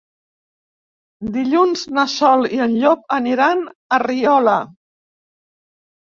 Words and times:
Dilluns 1.33 1.83
na 1.97 2.05
Sol 2.13 2.47
i 2.57 2.61
en 2.65 2.73
Llop 2.83 3.03
aniran 3.17 3.61
a 3.97 3.99
Riola. 4.05 4.55